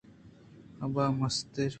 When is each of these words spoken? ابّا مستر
ابّا 0.83 1.05
مستر 1.19 1.69